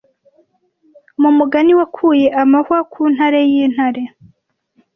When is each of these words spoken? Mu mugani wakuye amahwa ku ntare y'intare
Mu 1.21 1.29
mugani 1.37 1.71
wakuye 1.79 2.27
amahwa 2.41 2.79
ku 2.91 3.01
ntare 3.13 3.39
y'intare 3.51 4.03